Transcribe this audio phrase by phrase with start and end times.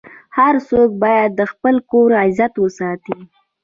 [0.37, 3.17] هر څوک باید د خپل کور عزت وساتي.